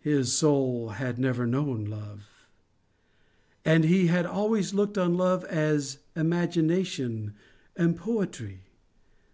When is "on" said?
4.96-5.18